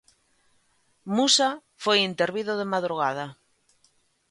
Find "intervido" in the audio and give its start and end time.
2.09-2.53